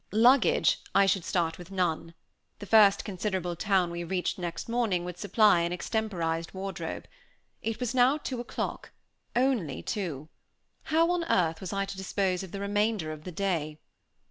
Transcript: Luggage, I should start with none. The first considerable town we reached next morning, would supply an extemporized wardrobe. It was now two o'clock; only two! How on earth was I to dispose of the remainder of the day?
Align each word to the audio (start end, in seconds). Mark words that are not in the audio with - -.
Luggage, 0.11 0.79
I 0.95 1.05
should 1.05 1.23
start 1.23 1.59
with 1.59 1.69
none. 1.69 2.15
The 2.57 2.65
first 2.65 3.05
considerable 3.05 3.55
town 3.55 3.91
we 3.91 4.03
reached 4.03 4.39
next 4.39 4.67
morning, 4.67 5.05
would 5.05 5.19
supply 5.19 5.59
an 5.61 5.71
extemporized 5.71 6.55
wardrobe. 6.55 7.05
It 7.61 7.79
was 7.79 7.93
now 7.93 8.17
two 8.17 8.39
o'clock; 8.41 8.93
only 9.35 9.83
two! 9.83 10.27
How 10.85 11.11
on 11.11 11.23
earth 11.25 11.61
was 11.61 11.71
I 11.71 11.85
to 11.85 11.97
dispose 11.97 12.41
of 12.41 12.51
the 12.51 12.59
remainder 12.59 13.11
of 13.11 13.25
the 13.25 13.31
day? 13.31 13.77